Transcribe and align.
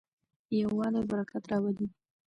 یووالی 0.59 1.01
برکت 1.11 1.43
راوړي. 1.51 1.87